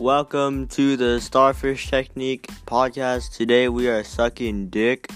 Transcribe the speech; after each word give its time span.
Welcome 0.00 0.66
to 0.68 0.96
the 0.96 1.20
Starfish 1.20 1.90
Technique 1.90 2.46
podcast. 2.64 3.36
Today 3.36 3.68
we 3.68 3.86
are 3.86 4.02
sucking 4.02 4.70
dick. 4.70 5.10